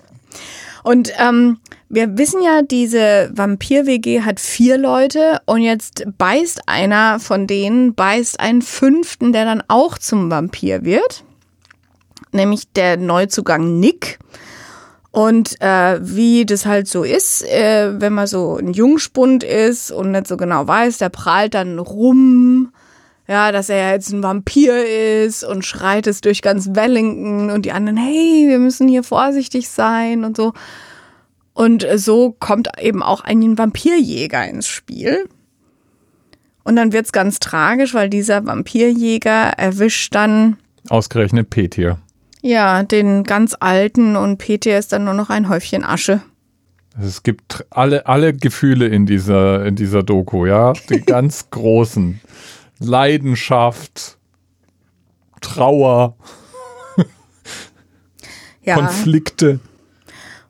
Und 0.84 1.14
ähm, 1.18 1.58
wir 1.90 2.16
wissen 2.16 2.44
ja, 2.44 2.62
diese 2.62 3.32
Vampir-WG 3.34 4.22
hat 4.22 4.40
vier 4.40 4.78
Leute 4.78 5.42
und 5.48 5.64
jetzt 5.64 6.04
beißt 6.16 6.68
einer 6.68 7.20
von 7.20 7.48
denen, 7.48 7.96
beißt 7.96 8.40
einen 8.40 8.62
fünften, 8.62 9.34
der 9.34 9.46
dann 9.46 9.64
auch 9.68 9.98
zum 9.98 10.30
Vampir 10.30 10.86
wird. 10.86 11.24
Nämlich 12.34 12.72
der 12.72 12.98
Neuzugang 12.98 13.80
Nick. 13.80 14.20
Und 15.12 15.60
äh, 15.60 16.00
wie 16.01 16.46
das 16.46 16.65
halt 16.65 16.88
so 16.88 17.03
ist, 17.03 17.44
äh, 17.44 18.00
wenn 18.00 18.13
man 18.13 18.27
so 18.27 18.56
ein 18.56 18.72
Jungspund 18.72 19.44
ist 19.44 19.91
und 19.91 20.12
nicht 20.12 20.27
so 20.27 20.38
genau 20.38 20.68
weiß, 20.68 21.00
der 21.00 21.10
prahlt 21.10 21.53
dann 21.53 21.80
rum, 21.80 22.72
ja, 23.27 23.51
dass 23.51 23.70
er 23.70 23.91
jetzt 23.91 24.12
ein 24.12 24.24
Vampir 24.24 24.86
ist 24.86 25.44
und 25.44 25.65
schreit 25.65 26.08
es 26.08 26.22
durch 26.22 26.41
ganz 26.41 26.70
Wellington 26.74 27.51
und 27.51 27.65
die 27.65 27.74
anderen, 27.74 27.98
hey, 27.98 28.46
wir 28.48 28.60
müssen 28.60 28.88
hier 28.88 29.03
vorsichtig 29.03 29.70
sein 29.70 30.24
und 30.24 30.38
so. 30.38 30.53
Und 31.53 31.86
so 31.96 32.32
kommt 32.32 32.70
eben 32.80 33.03
auch 33.03 33.22
ein 33.22 33.58
Vampirjäger 33.58 34.48
ins 34.48 34.68
Spiel. 34.68 35.27
Und 36.63 36.75
dann 36.77 36.94
wird's 36.94 37.12
ganz 37.12 37.39
tragisch, 37.39 37.94
weil 37.94 38.10
dieser 38.10 38.46
Vampirjäger 38.46 39.53
erwischt 39.58 40.15
dann 40.15 40.58
Ausgerechnet 40.89 41.50
Petir. 41.50 42.00
Ja 42.42 42.84
den 42.84 43.24
ganz 43.24 43.56
alten 43.60 44.16
und 44.16 44.38
Peter 44.38 44.78
ist 44.78 44.92
dann 44.92 45.06
nur 45.06 45.14
noch 45.14 45.30
ein 45.30 45.50
Häufchen 45.50 45.84
Asche. 45.84 46.22
Es 47.02 47.24
gibt 47.24 47.66
alle, 47.70 48.06
alle 48.06 48.34
Gefühle 48.34 48.88
in 48.88 49.06
dieser, 49.06 49.66
in 49.66 49.76
dieser 49.76 50.04
Doku, 50.04 50.46
ja. 50.46 50.74
Die 50.90 51.02
ganz 51.06 51.50
großen. 51.50 52.20
Leidenschaft, 52.80 54.18
Trauer, 55.40 56.16
Ja. 58.64 58.76
Konflikte. 58.76 59.60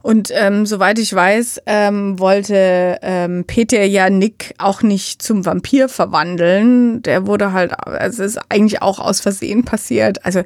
Und 0.02 0.32
ähm, 0.34 0.66
soweit 0.66 0.98
ich 0.98 1.14
weiß, 1.14 1.62
ähm, 1.68 2.18
wollte 2.18 2.98
ähm, 3.04 3.46
Peter 3.46 3.84
ja 3.84 4.10
Nick 4.10 4.56
auch 4.58 4.82
nicht 4.82 5.22
zum 5.22 5.46
Vampir 5.46 5.90
verwandeln. 5.90 7.04
Der 7.04 7.28
wurde 7.28 7.54
halt, 7.54 7.74
also 7.86 8.24
es 8.24 8.36
ist 8.36 8.42
eigentlich 8.50 8.82
auch 8.82 9.00
aus 9.00 9.22
Versehen 9.22 9.64
passiert. 9.64 10.26
Also 10.26 10.42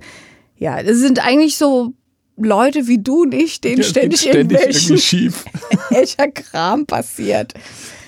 ja, 0.57 0.81
das 0.83 0.97
sind 0.97 1.25
eigentlich 1.25 1.57
so 1.57 1.93
Leute 2.37 2.87
wie 2.87 2.97
du 3.01 3.25
nicht, 3.25 3.63
denen 3.63 3.77
Ja, 3.77 3.83
ständig, 3.83 4.19
ständig 4.21 4.57
irgendwelchen 4.59 4.97
schief. 4.97 5.45
welcher 5.89 6.27
Kram 6.29 6.85
passiert. 6.85 7.53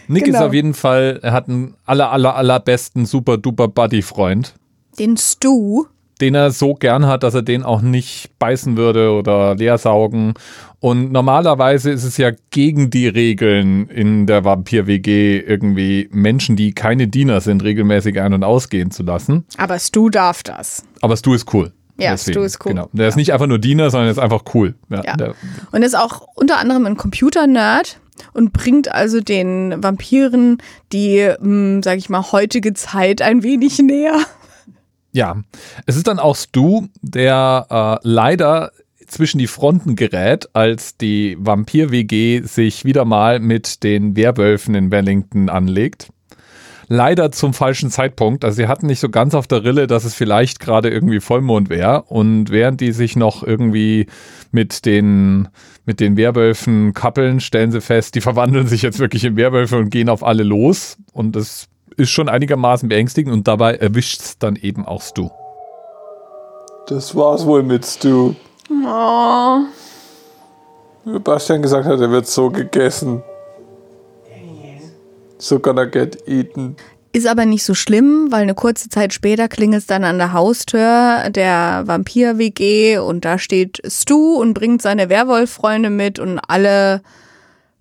Nick 0.10 0.26
Genau. 0.26 0.40
ist 0.40 0.44
auf 0.46 0.54
jeden 0.54 0.74
Fall, 0.74 1.20
er 1.22 1.32
hat 1.34 1.48
einen 1.50 1.76
aller, 1.86 2.12
aller, 2.12 2.36
allerbesten 2.36 3.06
super 3.06 3.38
duper 3.38 3.68
Buddy-Freund, 3.68 4.54
Den 5.00 5.16
Stu, 5.18 5.86
den 6.22 6.34
er 6.36 6.52
so 6.52 6.74
gern 6.74 7.06
hat, 7.06 7.24
dass 7.24 7.36
er 7.36 7.42
den 7.42 7.64
auch 7.64 7.82
nicht 7.82 8.32
beißen 8.40 8.76
würde 8.76 9.12
oder 9.12 9.56
leer 9.56 9.78
saugen. 9.78 10.34
Und 10.80 11.12
normalerweise 11.12 11.92
ist 11.92 12.04
es 12.04 12.18
ja 12.18 12.32
gegen 12.50 12.90
die 12.90 13.08
Regeln 13.08 13.88
in 13.90 14.26
der 14.28 14.44
Vampir-WG 14.44 15.40
irgendwie 15.40 16.08
Menschen, 16.12 16.56
die 16.56 16.72
keine 16.74 17.08
Diener 17.08 17.40
sind, 17.42 17.64
regelmäßig 17.64 18.20
ein- 18.20 18.34
und 18.34 18.44
ausgehen 18.44 18.92
zu 18.92 19.04
lassen. 19.04 19.46
aber 19.58 19.78
Stu 19.80 20.10
darf 20.10 20.42
das. 20.44 20.84
Aber 21.02 21.16
Stu 21.18 21.34
ist 21.34 21.54
cool. 21.54 21.72
Ja, 22.00 22.18
Stu 22.18 22.42
ist 22.42 22.64
cool. 22.66 22.74
Genau. 22.74 22.90
Der 22.94 23.08
ist 23.08 23.16
nicht 23.16 23.34
einfach 23.34 23.48
nur 23.48 23.60
Diener, 23.60 23.90
sondern 23.90 24.08
er 24.08 24.12
ist 24.12 24.20
einfach 24.20 24.44
cool. 24.54 24.76
Ja, 24.90 25.02
Ja. 25.06 25.34
Und 25.72 25.82
ist 25.84 25.98
auch 25.98 26.28
unter 26.36 26.58
anderem 26.60 26.86
ein 26.86 26.98
Computer-Nerd 26.98 28.00
und 28.34 28.54
bringt 28.54 28.92
also 28.92 29.20
den 29.22 29.82
Vampiren 29.84 30.58
die, 30.94 31.32
mh, 31.40 31.82
sag 31.84 31.98
ich 31.98 32.10
mal, 32.10 32.32
heutige 32.32 32.74
Zeit 32.74 33.22
ein 33.22 33.44
wenig 33.44 33.80
näher. 33.80 34.20
ja. 35.12 35.38
Es 35.86 35.96
ist 35.96 36.08
dann 36.08 36.20
auch 36.20 36.36
Stu, 36.36 36.88
der 37.02 38.00
äh, 38.04 38.08
leider 38.08 38.72
zwischen 39.08 39.38
die 39.38 39.48
Fronten 39.48 39.96
gerät, 39.96 40.50
als 40.54 40.98
die 40.98 41.38
Vampir-WG 41.40 42.42
sich 42.44 42.84
wieder 42.86 43.06
mal 43.06 43.40
mit 43.40 43.84
den 43.84 44.16
Werwölfen 44.16 44.76
in 44.76 44.92
Wellington 44.92 45.50
anlegt. 45.50 46.10
Leider 46.90 47.34
zum 47.34 47.54
falschen 47.54 47.92
Zeitpunkt. 47.92 48.46
Also 48.46 48.56
sie 48.56 48.68
hatten 48.68 48.88
nicht 48.88 49.02
so 49.02 49.10
ganz 49.10 49.36
auf 49.36 49.46
der 49.46 49.64
Rille, 49.64 49.88
dass 49.88 50.06
es 50.06 50.14
vielleicht 50.14 50.60
gerade 50.60 50.90
irgendwie 50.90 51.20
Vollmond 51.20 51.70
wäre. 51.70 52.04
Und 52.04 52.50
während 52.50 52.80
die 52.80 52.94
sich 52.94 53.18
noch 53.18 53.44
irgendwie 53.44 54.08
mit 54.52 54.86
den, 54.86 55.50
mit 55.86 56.00
den 56.00 56.16
Werwölfen 56.16 56.94
kappeln, 56.94 57.42
stellen 57.42 57.72
sie 57.72 57.82
fest, 57.82 58.16
die 58.16 58.22
verwandeln 58.22 58.68
sich 58.68 58.82
jetzt 58.84 59.00
wirklich 59.00 59.26
in 59.26 59.36
Werwölfe 59.36 59.78
und 59.78 59.90
gehen 59.90 60.08
auf 60.08 60.24
alle 60.24 60.44
los. 60.44 60.98
Und 61.12 61.36
das 61.36 61.68
ist 61.98 62.10
schon 62.10 62.30
einigermaßen 62.30 62.88
beängstigend 62.88 63.34
und 63.34 63.48
dabei 63.48 63.76
erwischt 63.76 64.22
es 64.22 64.38
dann 64.38 64.56
eben 64.56 64.86
auch 64.86 65.02
Stu. 65.02 65.30
Das 66.88 67.16
war's 67.16 67.46
wohl 67.46 67.64
mit 67.64 67.86
Stu. 67.86 68.34
Oh. 68.70 69.60
Bastian 71.20 71.62
gesagt 71.62 71.86
hat, 71.86 72.00
er 72.00 72.12
wird 72.12 72.28
so 72.28 72.50
gegessen. 72.50 73.24
So 75.38 75.60
gonna 75.60 75.86
get 75.86 76.28
eaten. 76.28 76.76
Ist 77.14 77.28
aber 77.28 77.46
nicht 77.46 77.64
so 77.64 77.74
schlimm, 77.74 78.28
weil 78.32 78.44
eine 78.44 78.54
kurze 78.54 78.90
Zeit 78.90 79.14
später 79.14 79.48
klingelt 79.48 79.82
es 79.82 79.88
dann 79.88 80.04
an 80.04 80.18
der 80.18 80.34
Haustür 80.34 81.30
der 81.30 81.84
Vampir-WG 81.86 83.00
und 83.00 83.26
da 83.26 83.40
steht 83.40 83.82
Stu 83.88 84.36
und 84.36 84.54
bringt 84.54 84.82
seine 84.82 85.10
Werwolf-Freunde 85.10 85.90
mit 85.90 86.20
und 86.20 86.40
alle 86.48 87.02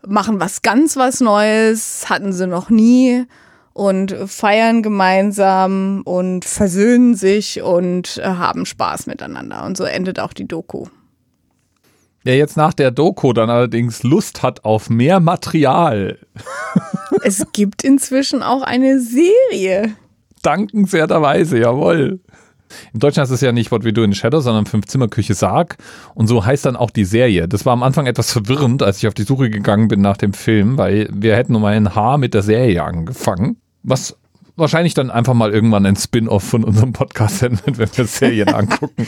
machen 0.06 0.40
was 0.40 0.62
ganz 0.62 0.96
was 0.96 1.20
Neues, 1.20 2.08
hatten 2.08 2.32
sie 2.32 2.46
noch 2.46 2.70
nie 2.70 3.26
und 3.72 4.16
feiern 4.26 4.82
gemeinsam 4.82 6.00
und 6.06 6.46
versöhnen 6.46 7.14
sich 7.14 7.60
und 7.60 8.16
äh, 8.18 8.22
haben 8.22 8.64
Spaß 8.64 9.06
miteinander. 9.06 9.64
Und 9.66 9.76
so 9.76 9.84
endet 9.84 10.18
auch 10.18 10.32
die 10.32 10.48
Doku. 10.48 10.86
Wer 12.22 12.38
jetzt 12.38 12.56
nach 12.56 12.72
der 12.72 12.90
Doku 12.90 13.34
dann 13.34 13.50
allerdings 13.50 14.02
Lust 14.02 14.42
hat 14.42 14.64
auf 14.64 14.88
mehr 14.88 15.20
Material, 15.20 16.18
Es 17.28 17.44
gibt 17.52 17.82
inzwischen 17.82 18.44
auch 18.44 18.62
eine 18.62 19.00
Serie. 19.00 19.96
dankenswerterweise, 20.42 21.58
jawohl. 21.58 22.20
Im 22.94 23.00
Deutschen 23.00 23.20
heißt 23.20 23.32
es 23.32 23.40
ja 23.40 23.50
nicht 23.50 23.72
What 23.72 23.82
We 23.82 23.92
Do 23.92 24.04
in 24.04 24.12
the 24.12 24.16
Shadows, 24.16 24.44
sondern 24.44 24.64
Fünf-Zimmer-Küche 24.64 25.34
Sarg. 25.34 25.76
Und 26.14 26.28
so 26.28 26.46
heißt 26.46 26.64
dann 26.66 26.76
auch 26.76 26.90
die 26.90 27.04
Serie. 27.04 27.48
Das 27.48 27.66
war 27.66 27.72
am 27.72 27.82
Anfang 27.82 28.06
etwas 28.06 28.30
verwirrend, 28.30 28.84
als 28.84 28.98
ich 28.98 29.08
auf 29.08 29.14
die 29.14 29.24
Suche 29.24 29.50
gegangen 29.50 29.88
bin 29.88 30.00
nach 30.02 30.16
dem 30.16 30.34
Film, 30.34 30.78
weil 30.78 31.08
wir 31.12 31.34
hätten 31.34 31.56
um 31.56 31.64
ein 31.64 31.96
Haar 31.96 32.16
mit 32.16 32.32
der 32.32 32.42
Serie 32.42 32.84
angefangen. 32.84 33.56
Was 33.82 34.16
wahrscheinlich 34.56 34.94
dann 34.94 35.10
einfach 35.10 35.34
mal 35.34 35.52
irgendwann 35.52 35.86
ein 35.86 35.96
Spin-off 35.96 36.42
von 36.42 36.64
unserem 36.64 36.92
Podcast 36.92 37.38
sein 37.38 37.58
wenn 37.66 37.78
wir 37.78 38.06
Serien 38.06 38.48
angucken. 38.54 39.06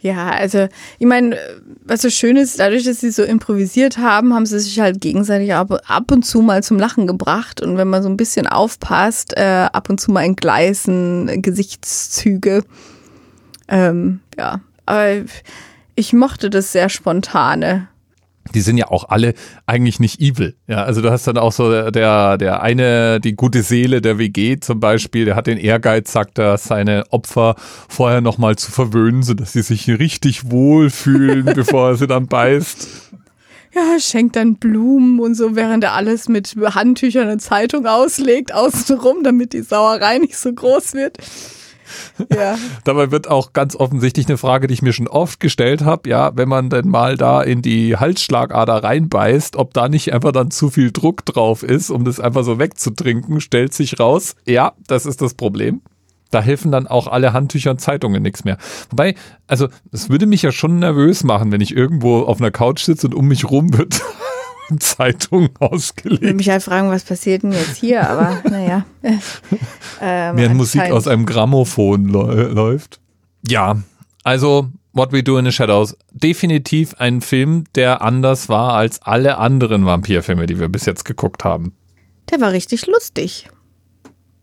Ja, 0.00 0.30
also 0.30 0.68
ich 0.98 1.06
meine, 1.06 1.38
was 1.84 2.02
so 2.02 2.10
schön 2.10 2.36
ist, 2.36 2.60
dadurch, 2.60 2.84
dass 2.84 3.00
sie 3.00 3.10
so 3.10 3.22
improvisiert 3.22 3.98
haben, 3.98 4.34
haben 4.34 4.46
sie 4.46 4.60
sich 4.60 4.78
halt 4.78 5.00
gegenseitig 5.00 5.54
ab, 5.54 5.80
ab 5.86 6.12
und 6.12 6.24
zu 6.24 6.42
mal 6.42 6.62
zum 6.62 6.78
Lachen 6.78 7.06
gebracht. 7.06 7.60
Und 7.60 7.76
wenn 7.76 7.88
man 7.88 8.02
so 8.02 8.08
ein 8.08 8.16
bisschen 8.16 8.46
aufpasst, 8.46 9.36
äh, 9.36 9.66
ab 9.72 9.88
und 9.88 10.00
zu 10.00 10.12
mal 10.12 10.22
entgleisen 10.22 11.42
Gesichtszüge. 11.42 12.62
Ähm, 13.68 14.20
ja, 14.38 14.60
aber 14.84 15.24
ich 15.94 16.12
mochte 16.12 16.50
das 16.50 16.72
sehr 16.72 16.88
spontane. 16.88 17.88
Die 18.54 18.60
sind 18.60 18.76
ja 18.76 18.88
auch 18.88 19.08
alle 19.08 19.34
eigentlich 19.66 20.00
nicht 20.00 20.20
evil. 20.20 20.56
Ja, 20.66 20.84
also 20.84 21.02
du 21.02 21.10
hast 21.10 21.26
dann 21.26 21.38
auch 21.38 21.52
so 21.52 21.90
der, 21.90 22.38
der, 22.38 22.62
eine, 22.62 23.20
die 23.20 23.34
gute 23.34 23.62
Seele 23.62 24.00
der 24.00 24.18
WG 24.18 24.58
zum 24.60 24.80
Beispiel, 24.80 25.24
der 25.24 25.36
hat 25.36 25.46
den 25.46 25.58
Ehrgeiz, 25.58 26.12
sagt 26.12 26.38
er, 26.38 26.58
seine 26.58 27.04
Opfer 27.10 27.56
vorher 27.88 28.20
nochmal 28.20 28.56
zu 28.56 28.70
verwöhnen, 28.70 29.22
sodass 29.22 29.52
sie 29.52 29.62
sich 29.62 29.88
richtig 29.88 30.50
wohlfühlen, 30.50 31.44
bevor 31.54 31.90
er 31.90 31.96
sie 31.96 32.06
dann 32.06 32.26
beißt. 32.26 32.88
Ja, 33.74 34.00
schenkt 34.00 34.36
dann 34.36 34.56
Blumen 34.56 35.20
und 35.20 35.34
so, 35.34 35.54
während 35.54 35.84
er 35.84 35.92
alles 35.92 36.28
mit 36.28 36.56
Handtüchern 36.56 37.28
und 37.28 37.40
Zeitung 37.40 37.84
auslegt, 37.84 38.54
außenrum, 38.54 39.22
damit 39.22 39.52
die 39.52 39.60
Sauerei 39.60 40.18
nicht 40.18 40.38
so 40.38 40.50
groß 40.50 40.94
wird. 40.94 41.18
Ja. 42.34 42.58
Dabei 42.84 43.10
wird 43.10 43.28
auch 43.28 43.52
ganz 43.52 43.76
offensichtlich 43.76 44.26
eine 44.26 44.38
Frage, 44.38 44.66
die 44.66 44.74
ich 44.74 44.82
mir 44.82 44.92
schon 44.92 45.08
oft 45.08 45.40
gestellt 45.40 45.84
habe, 45.84 46.08
ja, 46.08 46.32
wenn 46.36 46.48
man 46.48 46.70
denn 46.70 46.88
mal 46.88 47.16
da 47.16 47.42
in 47.42 47.62
die 47.62 47.96
Halsschlagader 47.96 48.82
reinbeißt, 48.84 49.56
ob 49.56 49.74
da 49.74 49.88
nicht 49.88 50.12
einfach 50.12 50.32
dann 50.32 50.50
zu 50.50 50.70
viel 50.70 50.92
Druck 50.92 51.24
drauf 51.24 51.62
ist, 51.62 51.90
um 51.90 52.04
das 52.04 52.20
einfach 52.20 52.44
so 52.44 52.58
wegzutrinken, 52.58 53.40
stellt 53.40 53.74
sich 53.74 53.98
raus, 54.00 54.34
ja, 54.46 54.72
das 54.86 55.06
ist 55.06 55.22
das 55.22 55.34
Problem. 55.34 55.82
Da 56.30 56.42
helfen 56.42 56.72
dann 56.72 56.86
auch 56.86 57.06
alle 57.06 57.32
Handtücher 57.32 57.70
und 57.70 57.80
Zeitungen 57.80 58.22
nichts 58.22 58.44
mehr. 58.44 58.58
Wobei, 58.90 59.14
also, 59.46 59.68
es 59.92 60.10
würde 60.10 60.26
mich 60.26 60.42
ja 60.42 60.50
schon 60.50 60.80
nervös 60.80 61.22
machen, 61.22 61.52
wenn 61.52 61.60
ich 61.60 61.74
irgendwo 61.74 62.22
auf 62.22 62.40
einer 62.40 62.50
Couch 62.50 62.82
sitze 62.82 63.06
und 63.06 63.14
um 63.14 63.28
mich 63.28 63.48
rum 63.48 63.76
wird 63.78 64.02
Zeitung 64.80 65.44
Ich 65.54 65.60
will 65.60 65.68
ausgelegt. 65.68 66.36
mich 66.36 66.48
halt 66.50 66.62
fragen, 66.62 66.90
was 66.90 67.04
passiert 67.04 67.42
denn 67.42 67.52
jetzt 67.52 67.76
hier, 67.76 68.08
aber 68.08 68.40
naja. 68.50 68.84
Ähm, 70.00 70.36
Während 70.36 70.56
Musik 70.56 70.82
aus 70.90 71.06
einem 71.06 71.26
Grammophon 71.26 72.08
läu- 72.10 72.48
läuft. 72.52 73.00
Ja, 73.46 73.76
also 74.24 74.68
What 74.92 75.12
We 75.12 75.22
Do 75.22 75.38
in 75.38 75.44
the 75.44 75.52
Shadows. 75.52 75.96
Definitiv 76.12 76.94
ein 76.98 77.20
Film, 77.20 77.64
der 77.74 78.02
anders 78.02 78.48
war 78.48 78.74
als 78.74 79.02
alle 79.02 79.38
anderen 79.38 79.84
Vampirfilme, 79.86 80.46
die 80.46 80.58
wir 80.58 80.68
bis 80.68 80.86
jetzt 80.86 81.04
geguckt 81.04 81.44
haben. 81.44 81.74
Der 82.30 82.40
war 82.40 82.52
richtig 82.52 82.86
lustig. 82.86 83.48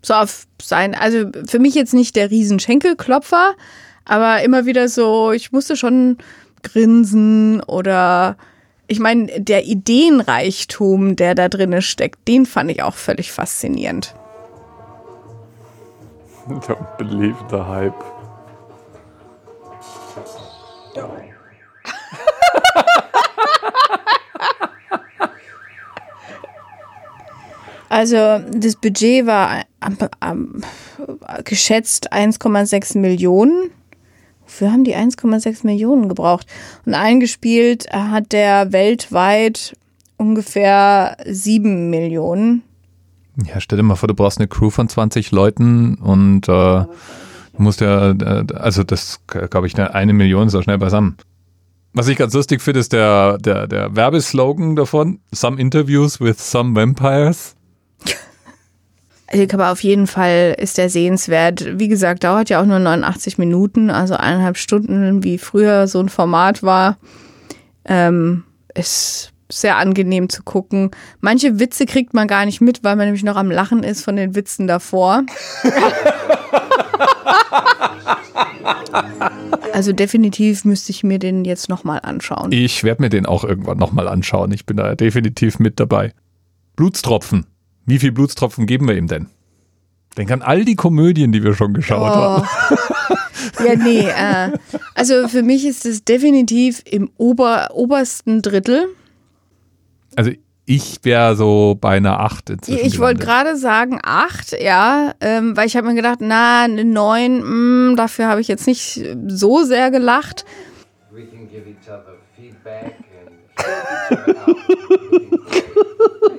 So 0.02 0.14
auf 0.14 0.46
sein, 0.62 0.96
also 0.96 1.30
für 1.48 1.60
mich 1.60 1.76
jetzt 1.76 1.94
nicht 1.94 2.16
der 2.16 2.30
riesen 2.30 2.60
Schenkelklopfer, 2.60 3.56
aber 4.06 4.44
immer 4.44 4.66
wieder 4.66 4.90
so, 4.90 5.32
ich 5.32 5.52
musste 5.52 5.76
schon 5.76 6.18
grinsen 6.62 7.62
oder 7.64 8.38
ich 8.88 9.00
meine, 9.00 9.42
der 9.42 9.66
Ideenreichtum, 9.66 11.16
der 11.16 11.36
da 11.36 11.50
drinne 11.50 11.82
steckt, 11.82 12.28
den 12.28 12.46
fand 12.46 12.72
ich 12.72 12.84
auch 12.84 12.96
völlig 12.96 13.32
faszinierend. 13.32 14.16
Der 16.68 16.78
unbeliebte 16.78 17.68
Hype. 17.68 18.04
Also 27.94 28.40
das 28.52 28.76
Budget 28.76 29.28
war 29.28 29.66
am, 29.80 29.98
am, 30.20 30.64
geschätzt 31.44 32.12
1,6 32.12 32.98
Millionen. 32.98 33.70
Wofür 34.54 34.72
haben 34.72 34.84
die 34.84 34.96
1,6 34.96 35.66
Millionen 35.66 36.10
gebraucht? 36.10 36.46
Und 36.86 36.94
eingespielt 36.94 37.92
hat 37.92 38.34
der 38.34 38.72
weltweit 38.72 39.76
ungefähr 40.18 41.18
7 41.26 41.90
Millionen. 41.90 42.62
Ja, 43.48 43.60
stell 43.60 43.78
dir 43.78 43.84
mal 43.84 43.96
vor, 43.96 44.08
du 44.08 44.14
brauchst 44.14 44.38
eine 44.38 44.48
Crew 44.48 44.70
von 44.70 44.88
20 44.88 45.32
Leuten 45.32 45.96
und 45.96 46.48
äh, 46.48 46.86
musst 47.58 47.82
ja, 47.82 48.12
äh, 48.12 48.46
also 48.54 48.84
das 48.84 49.22
glaube 49.26 49.66
ich, 49.66 49.76
eine, 49.76 50.14
Million 50.14 50.46
ist 50.46 50.54
auch 50.54 50.62
schnell 50.62 50.78
beisammen. 50.78 51.18
Was 51.94 52.08
ich 52.08 52.18
ganz 52.18 52.36
lustig 52.36 52.62
finde, 52.62 52.82
ist 52.82 52.94
der, 52.94 53.40
der, 53.40 53.66
der 53.66 53.96
Werbeslogan 53.96 54.76
davon. 54.76 55.20
Some 55.34 55.60
interviews 55.60 56.22
with 56.22 56.38
some 56.38 56.76
vampires. 56.76 57.56
Aber 59.54 59.72
auf 59.72 59.84
jeden 59.84 60.08
Fall 60.08 60.56
ist 60.58 60.78
der 60.78 60.90
sehenswert. 60.90 61.80
Wie 61.80 61.88
gesagt, 61.88 62.24
dauert 62.24 62.50
ja 62.50 62.62
auch 62.62 62.66
nur 62.66 62.80
89 62.80 63.38
Minuten, 63.38 63.90
also 63.90 64.16
eineinhalb 64.16 64.58
Stunden, 64.58 65.24
wie 65.24 65.38
früher 65.38 65.88
so 65.88 66.00
ein 66.00 66.10
Format 66.10 66.64
war. 66.64 66.98
Ähm, 67.86 68.44
ist 68.76 69.34
sehr 69.52 69.78
angenehm 69.78 70.30
zu 70.30 70.44
gucken. 70.44 70.92
Manche 71.20 71.60
Witze 71.60 71.86
kriegt 71.86 72.14
man 72.14 72.28
gar 72.28 72.46
nicht 72.46 72.62
mit, 72.62 72.84
weil 72.84 72.96
man 72.96 73.06
nämlich 73.06 73.24
noch 73.24 73.36
am 73.36 73.52
Lachen 73.52 73.84
ist 73.84 74.04
von 74.04 74.16
den 74.16 74.36
Witzen 74.36 74.68
davor. 74.68 75.24
also 79.74 79.94
definitiv 79.94 80.66
müsste 80.66 80.92
ich 80.92 81.04
mir 81.04 81.20
den 81.20 81.46
jetzt 81.46 81.70
nochmal 81.70 82.00
anschauen. 82.04 82.52
Ich 82.52 82.84
werde 82.84 83.02
mir 83.02 83.10
den 83.10 83.26
auch 83.26 83.44
irgendwann 83.44 83.78
nochmal 83.78 84.08
anschauen. 84.08 84.52
Ich 84.52 84.66
bin 84.66 84.78
da 84.78 84.96
definitiv 84.96 85.60
mit 85.60 85.80
dabei. 85.80 86.14
Blutstropfen. 86.76 87.46
Wie 87.86 88.00
viel 88.00 88.12
Blutstropfen 88.12 88.66
geben 88.66 88.88
wir 88.88 88.96
ihm 88.96 89.08
denn? 89.08 89.28
Denk 90.18 90.32
an 90.32 90.42
all 90.42 90.64
die 90.64 90.76
Komödien, 90.76 91.32
die 91.32 91.44
wir 91.44 91.54
schon 91.56 91.74
geschaut 91.74 92.10
haben. 92.10 92.48
Oh. 92.72 92.76
Ja, 93.64 93.76
nee. 93.76 94.08
Äh, 94.08 94.52
also 94.96 95.28
für 95.28 95.44
mich 95.44 95.66
ist 95.66 95.86
es 95.86 96.04
definitiv 96.04 96.82
im 96.86 97.12
ober, 97.18 97.70
obersten 97.74 98.42
Drittel. 98.42 98.88
Also 100.16 100.32
ich 100.66 101.00
wäre 101.04 101.36
so 101.36 101.78
bei 101.80 101.98
einer 101.98 102.20
8 102.22 102.52
inzwischen. 102.52 102.86
Ich 102.86 103.00
wollte 103.00 103.20
gerade 103.24 103.58
sagen 103.58 104.00
acht, 104.02 104.56
ja, 104.60 105.14
ähm, 105.20 105.58
weil 105.58 105.68
ich 105.68 105.76
habe 105.76 105.88
mir 105.88 105.96
gedacht, 105.96 106.20
na, 106.22 106.64
eine 106.64 106.86
neun, 106.86 107.90
mh, 107.92 107.96
dafür 107.96 108.28
habe 108.28 108.40
ich 108.42 108.48
jetzt 108.48 108.66
nicht 108.66 109.00
so 109.28 109.64
sehr 109.64 109.92
gelacht. 109.92 110.46
we 111.12 111.26
can 111.26 111.48
give 111.50 111.68
each 111.70 111.90
other 111.90 112.16
feedback 112.36 112.96
and 113.20 114.38
help 114.38 114.58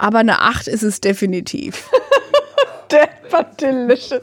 Aber 0.00 0.20
eine 0.20 0.40
acht 0.40 0.66
ist 0.66 0.82
es 0.82 1.02
definitiv. 1.02 1.90
Der 2.90 3.10
war 3.30 3.44
delicious. 3.44 4.22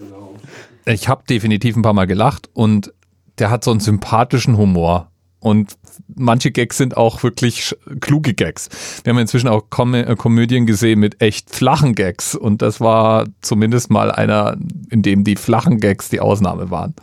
Ich 0.86 1.08
habe 1.08 1.24
definitiv 1.30 1.76
ein 1.76 1.84
paar 1.84 1.94
Mal 1.94 2.08
gelacht 2.08 2.50
und 2.54 2.94
der 3.38 3.52
hat 3.52 3.64
so 3.64 3.72
einen 3.72 3.80
sympathischen 3.80 4.58
Humor. 4.58 5.12
Und 5.40 5.78
manche 6.16 6.52
Gags 6.52 6.78
sind 6.78 6.98
auch 6.98 7.22
wirklich 7.22 7.76
kluge 8.02 8.34
Gags. 8.34 8.70
Wir 9.04 9.12
haben 9.14 9.20
inzwischen 9.20 9.48
auch 9.48 9.70
Kom 9.70 9.94
äh, 9.94 10.16
Komödien 10.16 10.66
gesehen 10.66 11.00
mit 11.00 11.22
echt 11.22 11.54
flachen 11.54 11.94
Gags. 11.94 12.34
Und 12.34 12.64
das 12.64 12.82
war 12.82 13.28
zumindest 13.42 13.92
mal 13.92 14.12
einer, 14.12 14.58
in 14.90 15.04
dem 15.04 15.24
die 15.24 15.36
flachen 15.36 15.80
Gags 15.80 16.10
die 16.10 16.20
Ausnahme 16.20 16.72
waren. 16.72 16.96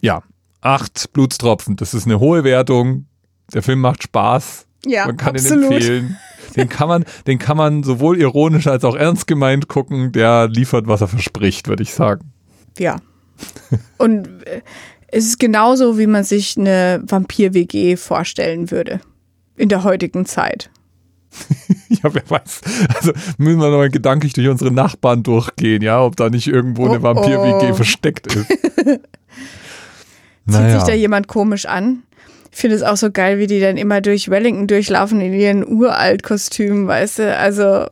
Ja, 0.00 0.22
acht 0.60 1.12
Blutstropfen. 1.12 1.76
Das 1.76 1.94
ist 1.94 2.06
eine 2.06 2.18
hohe 2.18 2.42
Wertung. 2.42 3.06
Der 3.54 3.62
Film 3.62 3.80
macht 3.80 4.02
Spaß. 4.02 4.65
Ja, 4.86 5.06
man 5.06 5.16
kann 5.16 5.34
absolut. 5.34 5.70
ihn 5.70 5.72
empfehlen. 5.72 6.16
Den 6.56 6.68
kann 6.68 6.88
man, 6.88 7.04
den 7.26 7.38
kann 7.38 7.56
man 7.56 7.82
sowohl 7.82 8.18
ironisch 8.18 8.66
als 8.66 8.84
auch 8.84 8.96
ernst 8.96 9.26
gemeint 9.26 9.68
gucken. 9.68 10.12
Der 10.12 10.48
liefert, 10.48 10.86
was 10.86 11.02
er 11.02 11.08
verspricht, 11.08 11.68
würde 11.68 11.82
ich 11.82 11.92
sagen. 11.92 12.32
Ja. 12.78 12.96
Und 13.98 14.26
äh, 14.44 14.62
es 15.08 15.26
ist 15.26 15.38
genauso, 15.38 15.98
wie 15.98 16.06
man 16.06 16.24
sich 16.24 16.56
eine 16.56 17.02
Vampir-WG 17.06 17.96
vorstellen 17.96 18.70
würde. 18.70 19.00
In 19.56 19.68
der 19.68 19.84
heutigen 19.84 20.26
Zeit. 20.26 20.70
Ja, 21.88 22.12
wer 22.12 22.28
weiß. 22.28 22.62
Also 22.96 23.12
müssen 23.38 23.60
wir 23.60 23.70
nochmal 23.70 23.90
gedanklich 23.90 24.32
durch 24.32 24.48
unsere 24.48 24.72
Nachbarn 24.72 25.22
durchgehen, 25.22 25.82
ja, 25.82 26.02
ob 26.02 26.16
da 26.16 26.28
nicht 26.28 26.48
irgendwo 26.48 26.86
eine 26.86 26.98
Oh, 26.98 27.02
Vampir-WG 27.02 27.70
oh. 27.70 27.74
versteckt 27.74 28.26
ist. 28.26 28.46
Zieht 30.48 30.70
sich 30.72 30.82
da 30.82 30.92
jemand 30.92 31.28
komisch 31.28 31.66
an? 31.66 32.02
Ich 32.52 32.58
finde 32.58 32.76
es 32.76 32.82
auch 32.82 32.96
so 32.96 33.10
geil, 33.10 33.38
wie 33.38 33.46
die 33.46 33.60
dann 33.60 33.76
immer 33.76 34.00
durch 34.00 34.28
Wellington 34.30 34.66
durchlaufen 34.66 35.20
in 35.20 35.32
ihren 35.34 35.66
Uralt-Kostümen, 35.66 36.86
weißt 36.88 37.18
du? 37.20 37.36
Also, 37.36 37.86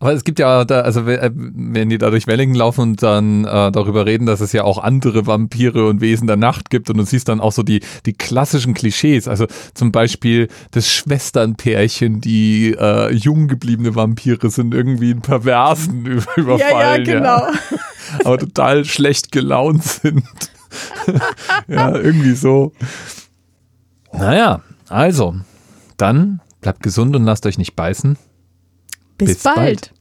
Aber 0.00 0.12
es 0.12 0.24
gibt 0.24 0.38
ja 0.38 0.64
da, 0.64 0.80
also 0.82 1.06
äh, 1.08 1.30
wenn 1.34 1.88
die 1.88 1.98
da 1.98 2.10
durch 2.10 2.26
Wellingen 2.26 2.54
laufen 2.54 2.80
und 2.82 3.02
dann 3.02 3.44
äh, 3.44 3.70
darüber 3.72 4.04
reden, 4.06 4.26
dass 4.26 4.40
es 4.40 4.52
ja 4.52 4.64
auch 4.64 4.78
andere 4.82 5.26
Vampire 5.26 5.86
und 5.88 6.00
Wesen 6.00 6.26
der 6.26 6.36
Nacht 6.36 6.68
gibt 6.70 6.90
und 6.90 6.98
du 6.98 7.04
siehst 7.04 7.28
dann 7.28 7.40
auch 7.40 7.52
so 7.52 7.62
die, 7.62 7.80
die 8.06 8.12
klassischen 8.12 8.74
Klischees, 8.74 9.28
also 9.28 9.46
zum 9.74 9.90
Beispiel 9.92 10.48
das 10.72 10.90
Schwesternpärchen, 10.92 12.20
die 12.20 12.76
äh, 12.78 13.12
jung 13.12 13.48
gebliebene 13.48 13.94
Vampire 13.94 14.50
sind 14.50 14.74
irgendwie 14.74 15.10
einen 15.12 15.22
Perversen 15.22 16.06
ü- 16.06 16.16
Ja, 16.16 16.22
ja, 16.36 16.42
überfallen. 16.42 17.04
genau. 17.04 17.46
aber 18.24 18.38
total 18.38 18.84
schlecht 18.84 19.32
gelaunt 19.32 19.84
sind. 19.84 20.22
ja, 21.68 21.94
irgendwie 21.94 22.32
so. 22.34 22.72
Naja, 24.12 24.62
also, 24.88 25.34
dann 25.96 26.40
bleibt 26.60 26.82
gesund 26.82 27.16
und 27.16 27.24
lasst 27.24 27.46
euch 27.46 27.58
nicht 27.58 27.74
beißen. 27.74 28.16
Bis, 29.18 29.34
Bis 29.34 29.42
bald. 29.42 29.56
bald. 29.56 29.92